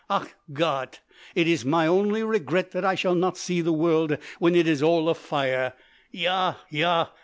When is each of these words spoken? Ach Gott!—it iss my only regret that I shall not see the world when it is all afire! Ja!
Ach 0.09 0.29
Gott!—it 0.51 1.47
iss 1.47 1.63
my 1.63 1.85
only 1.85 2.23
regret 2.23 2.71
that 2.71 2.83
I 2.83 2.95
shall 2.95 3.13
not 3.13 3.37
see 3.37 3.61
the 3.61 3.71
world 3.71 4.17
when 4.39 4.55
it 4.55 4.67
is 4.67 4.81
all 4.81 5.09
afire! 5.09 5.73
Ja! 6.11 6.55